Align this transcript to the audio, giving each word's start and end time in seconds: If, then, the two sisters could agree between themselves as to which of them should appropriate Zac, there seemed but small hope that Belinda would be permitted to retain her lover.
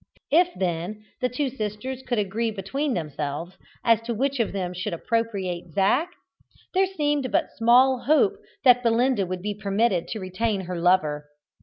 If, 0.31 0.49
then, 0.55 1.05
the 1.19 1.29
two 1.29 1.49
sisters 1.51 2.01
could 2.01 2.17
agree 2.17 2.49
between 2.49 2.95
themselves 2.95 3.53
as 3.83 4.01
to 4.01 4.15
which 4.15 4.39
of 4.39 4.51
them 4.51 4.73
should 4.73 4.93
appropriate 4.95 5.73
Zac, 5.73 6.09
there 6.73 6.87
seemed 6.87 7.31
but 7.31 7.51
small 7.55 7.99
hope 8.05 8.37
that 8.63 8.81
Belinda 8.81 9.27
would 9.27 9.43
be 9.43 9.53
permitted 9.53 10.07
to 10.07 10.19
retain 10.19 10.61
her 10.61 10.79
lover. 10.81 11.29